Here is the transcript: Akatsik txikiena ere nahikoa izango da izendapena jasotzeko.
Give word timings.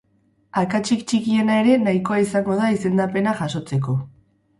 Akatsik 0.59 1.03
txikiena 1.11 1.57
ere 1.63 1.75
nahikoa 1.81 2.17
izango 2.21 2.57
da 2.61 2.71
izendapena 2.77 3.35
jasotzeko. 3.43 3.97